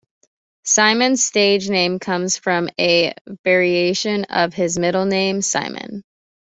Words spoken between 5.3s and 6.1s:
Simon.